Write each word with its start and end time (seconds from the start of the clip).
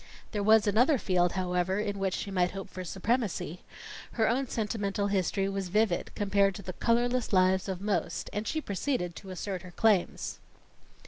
There 0.31 0.41
was 0.41 0.65
another 0.65 0.97
field, 0.97 1.33
however, 1.33 1.79
in 1.79 1.99
which 1.99 2.15
she 2.15 2.31
might 2.31 2.49
hope 2.49 2.71
for 2.71 2.83
supremacy. 2.83 3.61
Her 4.13 4.27
own 4.27 4.47
sentimental 4.47 5.05
history 5.09 5.47
was 5.47 5.67
vivid, 5.67 6.09
compared 6.15 6.55
to 6.55 6.63
the 6.63 6.73
colorless 6.73 7.31
lives 7.31 7.69
of 7.69 7.81
most, 7.81 8.27
and 8.33 8.47
she 8.47 8.61
proceeded 8.61 9.15
to 9.17 9.29
assert 9.29 9.61
her 9.61 9.69
claims. 9.69 10.39